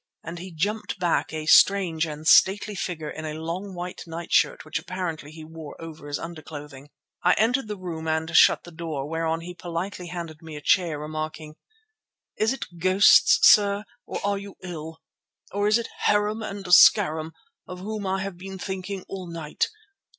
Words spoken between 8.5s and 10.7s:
the door, whereon he politely handed me a